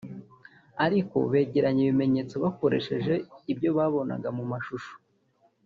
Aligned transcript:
ariko 0.85 1.15
begeranya 1.31 1.81
ibimenyetso 1.83 2.35
bakoresheje 2.43 3.13
ibyo 3.51 3.69
babonaga 3.77 4.27
mu 4.37 4.43
mashusho 4.51 4.93